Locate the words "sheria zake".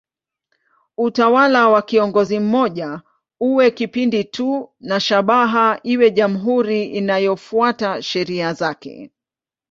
8.01-9.11